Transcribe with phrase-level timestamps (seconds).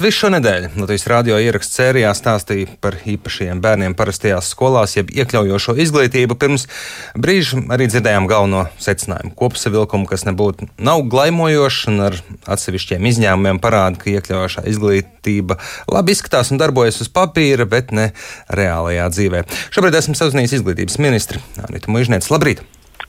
[0.00, 6.36] Visu šonadēļ Latvijas radio ieraksts sērijā stāstīja par īpašiem bērniem parastajās skolās, jeb iekļaujošo izglītību.
[6.38, 6.68] Pirms
[7.18, 12.16] brīža arī dzirdējām galveno secinājumu kopsavilkumu, kas nebūtu nav glaimojošs un ar
[12.54, 15.58] atsevišķiem izņēmumiem parāda, ka iekļaujošā izglītība
[15.90, 18.12] labi izskatās un darbojas uz papīra, bet ne
[18.54, 19.42] reālajā dzīvē.
[19.74, 22.30] Šobrīd esmu sazinājies izglītības ministri Anita Mužniec.
[22.32, 22.62] Labrīt!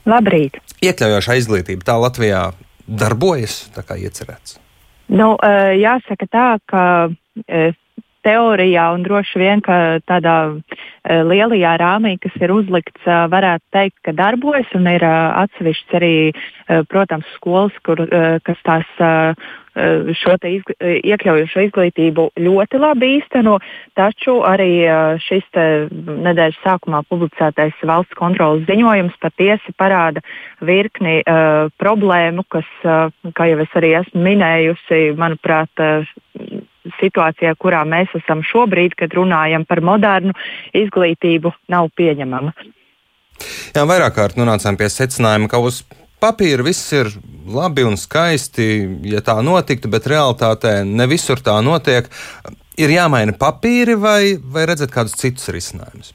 [0.09, 0.57] Labrīt!
[0.81, 2.49] Iekļaujošā izglītība tā Latvijā
[2.89, 4.62] darbojas tā kā iecerēts.
[5.13, 5.35] Nu,
[5.77, 6.83] jāsaka tā, ka
[8.23, 9.61] teorijā un droši vien,
[10.07, 10.35] tādā
[11.03, 16.15] lielajā rāmī, kas ir uzlikts, varētu teikt, ka darbojas un ir atsevišķs arī,
[16.89, 18.05] protams, skolas, kur,
[18.47, 18.95] kas tās
[19.73, 23.55] šo izgl iekļaujošo izglītību ļoti labi īsteno,
[23.97, 24.85] taču arī
[25.25, 30.21] šis nedēļas sākumā publicētais valsts kontrolas ziņojums patiesi parāda
[30.61, 36.05] virkni uh, problēmu, kas, uh, kā jau es arī esmu minējusi, manuprāt, uh,
[36.99, 40.35] situācijā, kurā mēs esam šobrīd, kad runājam par modernu
[40.75, 42.53] izglītību, nav pieņemama.
[43.73, 45.81] Jā, vairāk kārt nonācām pie secinājuma, ka uz
[46.23, 47.11] papīra viss ir
[47.53, 48.65] labi un skaisti,
[49.11, 52.07] ja tā notiktu, bet realitātē ne visur tā notiek.
[52.79, 56.13] Ir jāmaina papīri vai, vai redzat kādus citus risinājumus?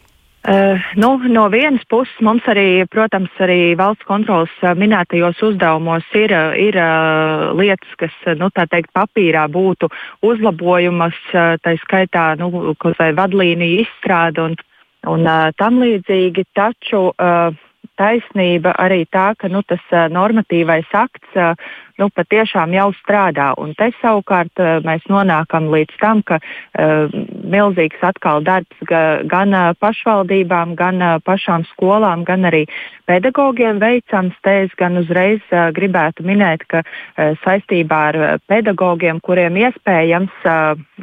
[0.48, 6.32] Uh, nu, no vienas puses mums arī, protams, arī valsts kontrolas uh, minētajos uzdevumos ir,
[6.32, 9.90] uh, ir uh, lietas, kas, nu, teikt, papīrā būtu
[10.24, 12.72] uzlabojumas, uh, tā skaitā, nu,
[13.18, 14.56] vadlīniju izstrāde un,
[15.10, 17.50] un uh, tam līdzīgi, taču uh,
[17.98, 19.82] taisnība arī tā, ka nu, tas
[20.14, 21.38] normatīvais akts
[21.98, 23.50] nu, patiešām jau strādā.
[23.60, 27.10] Un te savukārt mēs nonākam līdz tam, ka uh,
[27.42, 32.64] milzīgs atkal darbs ga, gan pašvaldībām, gan pašām skolām, gan arī
[33.10, 34.36] pedagogiem veicams.
[34.46, 40.46] Te es gan uzreiz uh, gribētu minēt, ka uh, saistībā ar pedagogiem, kuriem iespējams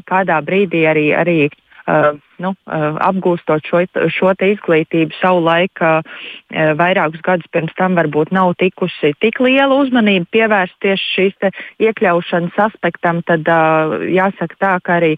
[0.07, 1.39] kādā brīdī arī, arī
[1.85, 8.55] nu, uh, apgūstot šo, šo izglītību savu laiku, uh, vairākus gadus pirms tam varbūt nav
[8.61, 13.45] tikusi tik liela uzmanība pievērsta tieši šīs iekļaušanas aspektam, tad
[14.09, 15.15] jāsaka tā, ka arī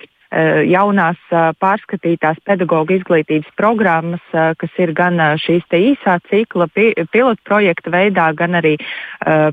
[0.68, 7.92] jaunās eh, pārskatītās pedagoģa izglītības programmas, eh, kas ir gan šīs īsā cikla pilotu projekta
[7.94, 8.76] veidā, gan arī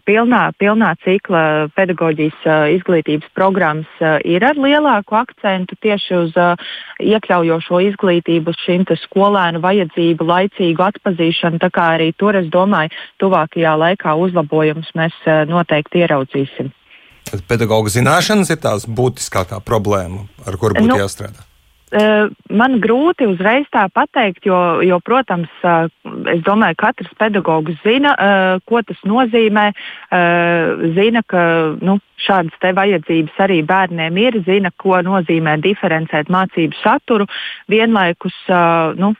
[0.07, 6.37] pilnā, pilnā cikla pedagoģijas izglītības programmas ir ar lielāku akcentu tieši uz
[7.01, 11.61] iekļaujošo izglītību, uz šīm skolēnu vajadzību, laicīgu atpazīšanu.
[11.62, 15.21] Tā kā arī tur, es domāju, tuvākajā laikā uzlabojumus mēs
[15.51, 16.73] noteikti ieraudzīsim.
[17.49, 21.45] Pedagoģa zināšanas ir tās būtiskākā problēma, ar kuru būtu nu, jāstrādā.
[22.50, 25.50] Man grūti uzreiz tā pateikt, jo, jo protams,
[26.33, 28.17] es domāju, ka katrs pedagogs zina,
[28.67, 29.69] ko tas nozīmē.
[30.97, 31.44] Zina, ka
[31.84, 37.28] nu, šādas te vajadzības arī bērniem ir, zina, ko nozīmē diferencēt mācību saturu.
[37.71, 38.43] Vienlaikus
[38.99, 39.15] nu,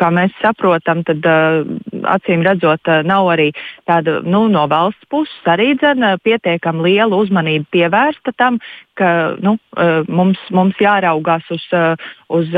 [0.00, 1.60] kā mēs saprotam, tad uh,
[2.08, 3.50] acīm redzot, uh, nav arī
[3.88, 8.60] tāda nu, no valsts puses arī dzene, pietiekami liela uzmanība pievērsta tam,
[8.98, 11.66] ka nu, uh, mums, mums jāraugās uz,
[12.30, 12.54] uz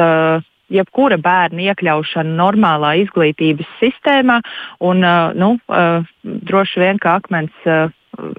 [0.72, 4.38] jebkura bērna iekļaušana normālā izglītības sistēmā.
[4.80, 5.04] Un,
[5.36, 5.50] nu,
[6.22, 7.68] droši vien, ka akmens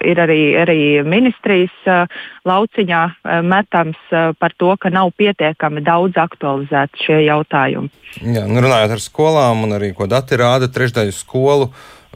[0.06, 6.20] ir arī, arī ministrijas uh, lauciņā uh, metams uh, par to, ka nav pietiekami daudz
[6.22, 7.90] aktualizēti šie jautājumi.
[8.22, 11.72] Jā, nu runājot ar skolām, un arī ko dati rāda, trešdaļu skolu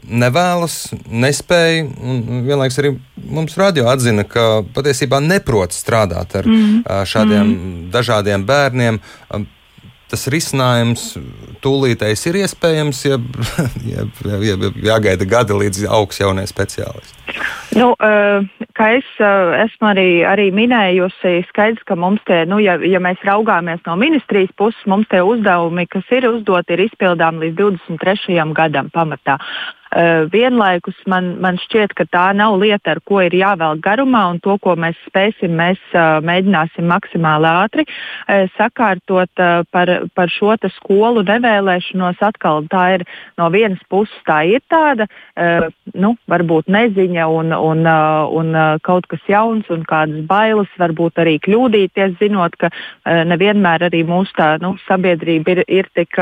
[0.06, 1.82] nevēlas, nespēja.
[2.46, 6.84] Vienlaikus arī mums radio atzina, ka patiesībā neprot strādāt ar mm.
[7.10, 7.78] šādiem mm.
[7.94, 9.02] dažādiem bērniem
[10.08, 11.10] tas risinājums
[11.60, 13.18] tūlītējs ir iespējams, ja,
[13.92, 17.17] ja, ja, ja jāgaida gadi līdz augs jaunie speciālisti?
[17.76, 17.92] Nu,
[18.78, 23.82] kā es esmu arī, arī minējusi, skaidrs, ka mums te, nu, ja, ja mēs raugāmies
[23.86, 28.38] no ministrijas puses, mums tie uzdevumi, kas ir uzdoti, ir izpildām līdz 23.
[28.56, 29.38] gadam pamatā.
[29.88, 34.40] Uh, vienlaikus man, man šķiet, ka tā nav lieta, ar ko ir jāvelk garumā, un
[34.44, 39.32] to, ko mēs spēsim, mēs uh, mēģināsim maksimāli ātri uh, sakārtot
[39.72, 42.20] par, par šo skolu nevēlēšanos.
[42.24, 43.06] Atkal tā ir
[43.40, 45.06] no vienas puses tā ir tāda,
[45.94, 47.84] nu, varbūt neziņa un, un,
[48.40, 52.72] un kaut kas jauns un kādas bailes, varbūt arī kļūdīties, zinot, ka
[53.06, 56.18] nevienmēr arī mūsu tā, nu, sabiedrība ir, ir tik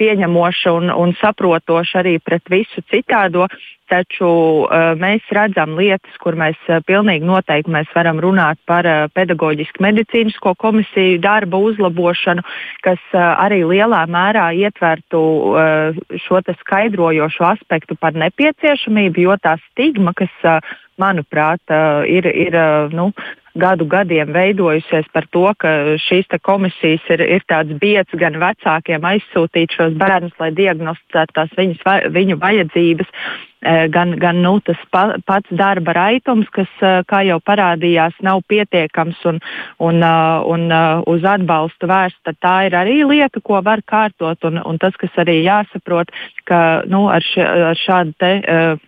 [0.00, 3.46] pieņemoša un, un saprotoša arī pret visu citādo.
[3.90, 9.08] Taču uh, mēs redzam lietas, kur mēs uh, pilnīgi noteikti mēs varam runāt par uh,
[9.16, 12.44] pedagoģisku medicīnisko komisiju darba uzlabošanu,
[12.86, 15.18] kas uh, arī lielā mērā ietvertu
[15.56, 20.62] uh, šo skaidrojošo aspektu par nepieciešamību, jo tā stigma, kas uh,
[21.00, 23.10] manuprāt, uh, ir, ir uh, nu,
[23.58, 29.74] gadu gadiem veidojusies par to, ka šīs komisijas ir, ir tāds biets gan vecākiem aizsūtīt
[29.74, 33.49] šos bērnus, lai diagnosticētu tās viņas, viņu vajadzības, Eh,
[33.92, 39.20] gan, gan nu, tas pa, pats darba raitums, kas, eh, kā jau parādījās, nav pietiekams
[39.28, 39.40] un,
[39.78, 40.66] un, eh, un
[41.10, 44.38] uz atbalstu vērsts, tad tā ir arī lieta, ko var kārtot.
[44.48, 46.08] Un, un tas, kas arī jāsaprot,
[46.48, 48.32] ka nu, ar, š, ar šādu te,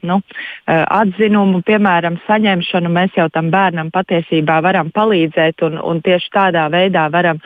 [0.09, 0.21] nu,
[0.67, 7.09] atzinumu, piemēram, saņemšanu, mēs jau tam bērnam patiesībā varam palīdzēt un, un tieši tādā veidā
[7.13, 7.43] varam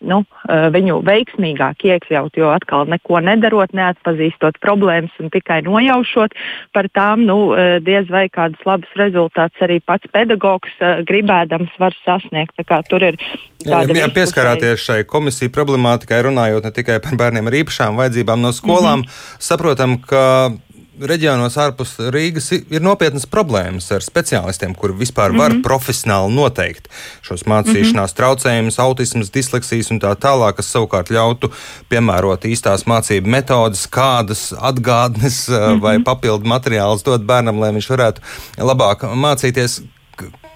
[0.00, 6.36] nu, eh, viņu veiksmīgāk iekļaut, jo atkal neko nedarot, neatpazīstot problēmas un tikai nojaušot
[6.74, 11.96] par tām, nu, eh, diez vai kādus labus rezultātus arī pats pedagogs eh, gribēdams var
[12.04, 12.56] sasniegt.
[12.88, 13.16] Tur ir
[13.60, 18.52] Jā, jā, pieskarāties šai komisiju problemātikai, runājot ne tikai par bērniem ar īpašām vajadzībām no
[18.56, 19.36] skolām, mm -hmm.
[19.38, 20.50] saprotam, ka
[21.08, 25.62] reģionos ārpus Rīgas ir nopietnas problēmas ar speciālistiem, kuri vispār var mm -hmm.
[25.66, 26.88] profesionāli noteikt
[27.22, 28.16] šos mācīšanās mm -hmm.
[28.16, 31.50] traucējumus, autismus, disleksijas un tā tālāk, kas savukārt ļautu
[31.88, 35.80] piemērot īstās mācību metodes, kādas atgādnes mm -hmm.
[35.80, 38.20] vai papildu materiālus dot bērnam, lai viņš varētu
[38.58, 39.82] labāk mācīties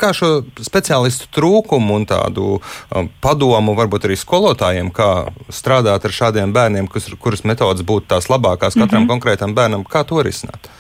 [0.01, 0.31] kā šo
[0.65, 5.11] speciālistu trūkumu un tādu um, padomu varbūt arī skolotājiem, kā
[5.49, 9.13] strādāt ar šādiem bērniem, kas, kuras metodas būtu tās labākās katram mm -hmm.
[9.13, 10.71] konkrētam bērnam, kā to risināt?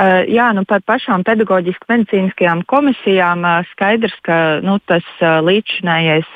[0.00, 6.30] Uh, jā, nu par pašām pedagoģiski medicīniskajām komisijām uh, skaidrs, ka nu, tas uh, līdzšinējais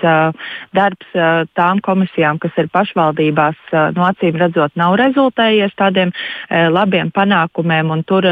[0.77, 1.15] darbs
[1.57, 3.57] tām komisijām, kas ir pašvaldībās,
[3.97, 6.11] nu, acīm redzot, nav rezultējies tādiem
[6.51, 7.93] labiem panākumiem.
[8.09, 8.27] Tur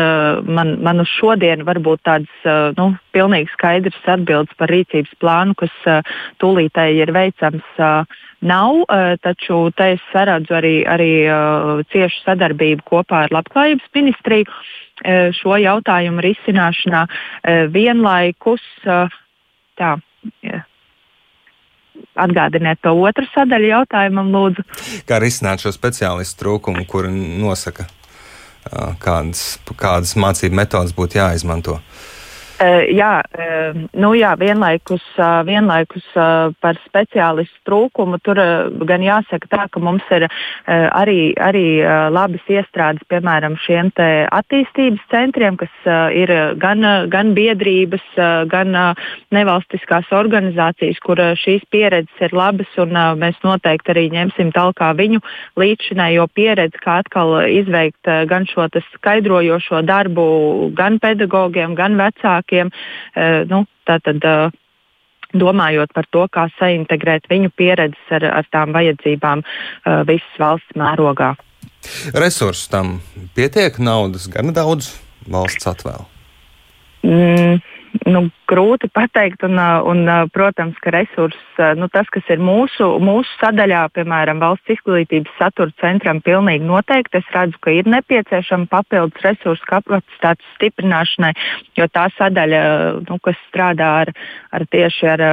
[0.44, 6.05] man, man uz šodienu varbūt tāds nu, pilnīgi skaidrs atbildes par rīcības plānu, kas
[6.43, 7.81] tūlītēji ir veicams
[8.43, 8.82] nav,
[9.23, 11.12] taču te es saredzu arī, arī
[11.94, 14.62] ciešu sadarbību kopā ar Labklājības ministriju.
[15.02, 18.62] Eh, šo jautājumu risināšanā eh, vienlaikus.
[18.87, 19.16] Eh,
[19.78, 19.96] tā,
[22.22, 24.62] Atgādiniet to otru sadaļu jautājumam, lūdzu.
[25.08, 27.84] Kā risināt šo speciālistu trūkumu, kur nosaka,
[29.02, 29.43] kādas,
[29.81, 31.78] kādas mācību metodas būtu jāizmanto?
[31.81, 32.12] Uh,
[32.93, 36.05] jā, uh, nu jā, vienlaikus, uh, vienlaikus
[36.62, 38.38] par speciālistu trūkumu tur
[38.88, 40.26] gan jāsaka tā, ka mums ir
[40.67, 41.64] arī, arī
[42.12, 45.73] labas iestrādes, piemēram, šiem attīstības centriem, kas
[46.17, 48.05] ir gan, gan biedrības,
[48.53, 48.75] gan
[49.35, 55.23] nevalstiskās organizācijas, kur šīs pieredzes ir labas, un mēs noteikti arī ņemsim tālāk viņu
[55.61, 60.26] līdzinējo pieredzi, kā atkal izveikt gan šo skaidrojošo darbu
[60.79, 62.70] gan pedagogiem, gan vecākiem cilvēkiem.
[63.14, 64.50] Eh, nu, tātad, eh,
[65.32, 71.34] domājot par to, kā saintegrēt viņu pieredzes ar, ar tām vajadzībām uh, visas valsts mērogā.
[72.12, 73.00] Resursu tam
[73.34, 76.04] pietiek, naudas gan daudz valsts atvēl.
[77.02, 77.62] Mm,
[78.09, 79.59] nu, grūti pateikt, un,
[79.89, 85.73] un protams, ka resurss, nu, tas, kas ir mūsu, mūsu sadaļā, piemēram, valsts izglītības satura
[85.81, 91.33] centram, pilnīgi noteikti es redzu, ka ir nepieciešama papildus resursu kapacitātes stiprināšanai,
[91.79, 92.62] jo tā sadaļa,
[93.09, 94.12] nu, kas strādā ar,
[94.53, 95.25] ar tieši ar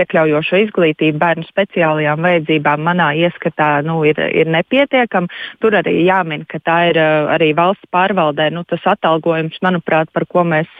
[0.00, 5.30] iekļaujošo izglītību bērnu speciālajām vajadzībām, manā ieskatā nu, ir, ir nepietiekama.
[5.62, 10.46] Tur arī jāmin, ka tā ir arī valsts pārvaldē nu, tas atalgojums, manuprāt, par ko
[10.46, 10.70] mēs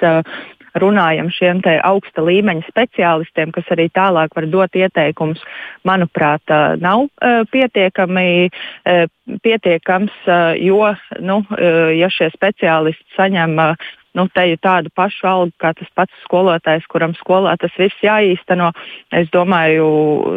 [0.83, 5.43] runājam šiem augsta līmeņa speciālistiem, kas arī tālāk var dot ieteikumus,
[5.89, 6.43] manuprāt,
[6.81, 7.09] nav
[7.53, 8.51] pietiekami
[9.45, 10.15] pietiekams,
[10.63, 11.43] jo, nu,
[11.99, 13.59] ja šie speciālisti saņem
[14.19, 18.73] nu, tādu pašu algu kā tas pats skolotājs, kuram skolā tas viss jāīsteno,
[19.13, 19.87] es domāju,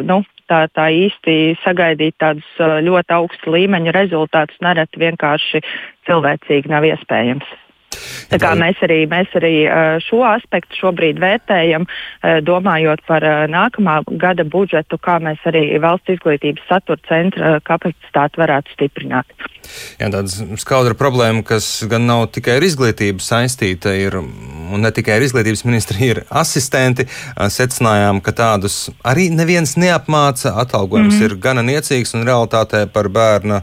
[0.06, 0.22] nu,
[0.52, 5.64] tā, tā īsti sagaidīt tādus ļoti augsta līmeņa rezultātus nereti vienkārši
[6.10, 7.48] cilvēcīgi nav iespējams.
[8.32, 9.54] Tā kā mēs arī, mēs arī
[10.06, 11.88] šo aspektu šobrīd vērtējam,
[12.48, 19.50] domājot par nākamā gada budžetu, kā mēs arī valsts izglītības satura centra kapacitāti varētu stiprināt.
[20.02, 24.18] Jā, tāda skaudra problēma, kas gan nav tikai ar izglītību saistīta, ir,
[24.74, 27.08] un ne tikai ar izglītības ministriju, ir asistenti.
[27.38, 30.56] Secinājām, ka tādus arī neviens neapmāca.
[30.64, 33.62] Atalgojums mm ir gana niecīgs un realitātē par bērna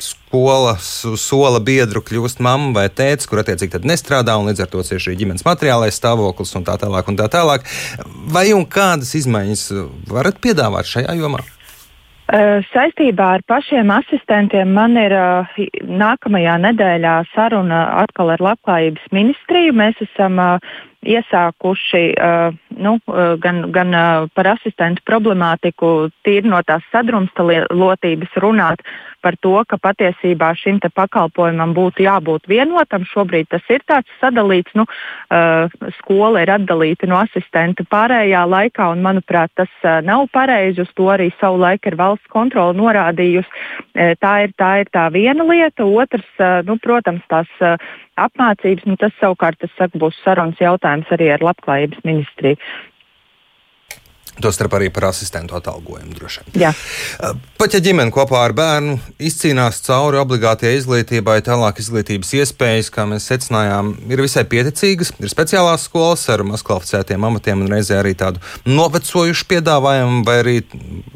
[0.00, 0.86] skolas
[1.20, 5.18] sola biedru kļūst mamma vai tēvs, kur attiecīgi nestrādā un līdz ar to cieši arī
[5.22, 7.10] ģimenes materiālais stāvoklis un tā tālāk.
[7.10, 7.66] Un tā tālāk.
[8.32, 9.68] Vai un kādas izmaiņas
[10.08, 11.44] varat piedāvāt šajā jomā?
[12.26, 15.12] Saistībā ar pašiem asistentiem man ir
[15.86, 19.76] nākamajā nedēļā saruna atkal ar Labklājības ministriju.
[19.78, 20.40] Mēs esam
[21.06, 28.82] iesākuši uh, nu, uh, gan, gan uh, par asistentu problemātiku, tīri no tās sadrumstalotības runāt
[29.26, 33.06] par to, ka patiesībā šim pakalpojumam būtu jābūt vienotam.
[33.10, 39.02] Šobrīd tas ir tāds sadalīts, nu, uh, skola ir atdalīta no asistenta pārējā laikā, un
[39.02, 40.84] manuprāt, tas uh, nav pareizi.
[40.84, 43.50] Uz to arī savu laiku ir valsts kontrola norādījusi.
[43.96, 45.86] Uh, tā, ir, tā ir tā viena lieta.
[45.86, 47.80] Otrs, uh, nu, protams, tās uh,
[48.20, 52.60] apmācības, nu, tas savukārt tas saka, būs sarunas jautājums arī ar Labklājības ministriju.
[54.42, 56.66] Tostarp arī par asistentu atalgojumu droši vien.
[56.66, 56.72] Jā.
[57.56, 63.28] Pat ja ģimene kopā ar bērnu izcīnās cauri obligātajai izglītībai, tālāk izglītības iespējas, kā mēs
[63.30, 65.14] secinājām, ir visai pieticīgas.
[65.24, 70.56] Ir speciālās skolas ar mazkvalificētiem amatiem un reizē arī tādu novecojušu piedāvājumu, vai arī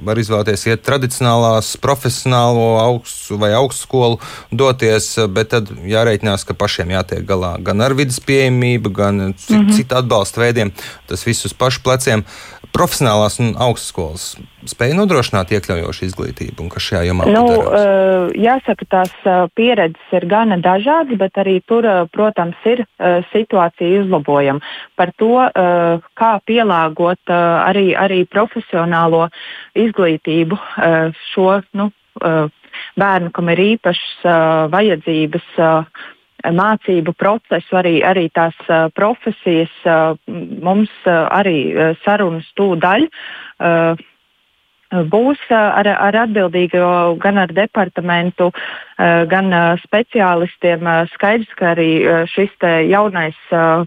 [0.00, 4.16] var izvēlēties iet tradicionālās, profesionālo augstu vai augstskolu
[4.48, 9.76] doties, bet tad jārēķinās, ka pašiem jātiek galā gan ar vidas pieejamību, gan mm -hmm.
[9.76, 10.72] citu atbalsta veidiem.
[11.06, 12.24] Tas viss uz pašu pleciem
[13.10, 14.36] profesionālās un augstskolas
[14.68, 20.26] spēja nodrošināt iekļaujošu izglītību, un kas šajā jomā nu, uh, jāsaka, tās uh, pieredzes ir
[20.28, 22.84] gana dažādas, bet arī tur, uh, protams, ir
[23.32, 24.60] situācija uzlabojama.
[24.96, 25.32] Par to,
[26.14, 29.28] kā pielāgot arī, arī profesionālo
[29.74, 30.58] izglītību
[31.32, 31.48] šo
[31.78, 31.88] nu,
[33.00, 35.48] bērnu, kam ir īpašas vajadzības.
[36.44, 38.56] Mācību procesu, arī, arī tās
[38.96, 39.72] profesijas,
[40.26, 41.58] mums arī
[42.04, 43.08] sarunas tūdaļ.
[44.90, 48.48] Būs ar, ar atbildīgo gan ar departamentu,
[49.30, 49.52] gan
[49.84, 50.82] speciālistiem.
[51.12, 51.92] Skaidrs, ka arī
[52.32, 52.50] šis
[52.90, 53.38] jaunais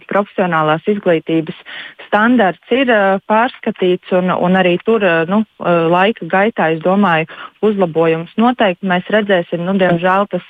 [0.08, 1.60] profesionālās izglītības
[2.08, 2.88] standarts ir
[3.28, 7.28] pārskatīts un, un arī tur nu, laika gaitā, es domāju,
[7.68, 9.68] uzlabojums noteikti mēs redzēsim.
[9.68, 10.48] Nu, diemžēl tas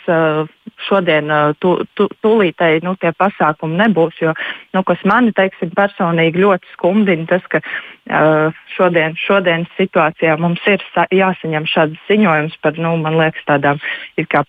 [0.88, 4.20] šodien tu, tu, tūlītēji nu, tie pasākumi nebūs.
[4.22, 4.34] Jo,
[4.76, 10.84] nu, kas mani teiksim, personīgi ļoti skumdina, tas, ka uh, šodien, šodienas situācijā mums ir
[11.14, 13.82] jāsaņem šāds ziņojums par, nu, man liekas, tādām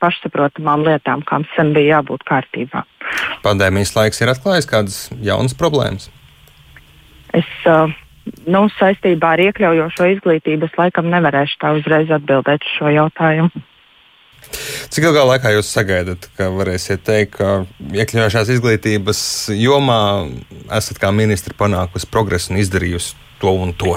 [0.04, 2.84] pašsaprotamām lietām, kam sen bija jābūt kārtībā.
[3.44, 6.10] Pandēmijas laiks ir atklājis kādas jaunas problēmas.
[7.34, 7.90] Es, uh,
[8.46, 13.64] nu, saistībā ar iekļaujošo izglītību es laikam nevarēšu tā uzreiz atbildēt uz šo jautājumu.
[14.94, 19.20] Cik ilgā laikā jūs sagaidat, ka varēsiet teikt, ka iekļaujošās izglītības
[19.58, 20.00] jomā
[20.76, 23.96] esat kā ministri panākusi progresu un izdarījusi to un to?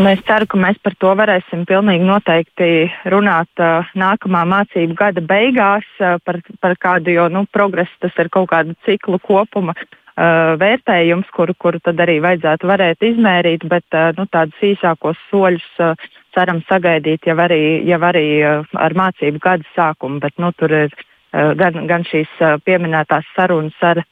[0.00, 2.68] Nu, es ceru, ka mēs par to varēsim pilnīgi noteikti
[3.12, 8.30] runāt uh, nākamā mācību gada beigās uh, par, par kādu, jo nu, progresu tas ir
[8.32, 14.08] kaut kāda ciklu kopuma uh, vērtējums, kuru, kuru tad arī vajadzētu varēt izmērīt, bet uh,
[14.16, 19.66] nu, tādus īsākos soļus uh, ceram sagaidīt jau arī, jau arī uh, ar mācību gada
[19.76, 20.20] sākumu.
[20.22, 24.02] Bet, nu, tur ir uh, gan, gan šīs uh, pieminētās sarunas ar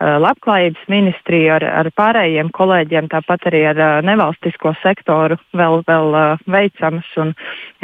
[0.00, 6.42] labklājības ministriju, ar, ar pārējiem kolēģiem, tāpat arī ar uh, nevalstisko sektoru vēl, vēl uh,
[6.52, 7.08] veicamas.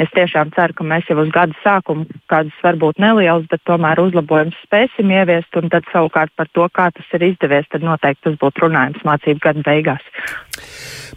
[0.01, 4.57] Es tiešām ceru, ka mēs jau uz gada sākumu kādas varbūt nelielas, bet tomēr uzlabojumus
[4.67, 8.67] spēsim ieviest, un tad savukārt par to, kā tas ir izdevies, tad noteikti tas būtu
[8.67, 10.09] runājums mācību gada beigās.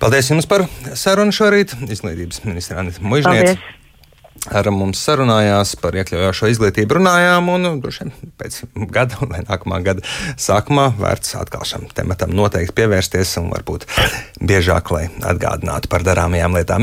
[0.00, 0.64] Paldies jums par
[0.96, 3.58] sarunu šorīt, Izglītības ministra Anita Mužniece
[4.50, 8.58] ar mums sarunājās par iekļaujošo izglītību, runājām, un droši vien pēc
[8.94, 10.04] gada vai nākamā gada
[10.40, 13.88] sākumā vērts atkal šim tematam noteikti pievērsties un varbūt
[14.40, 16.74] biežāk, lai atgādinātu par darāmajām lietām.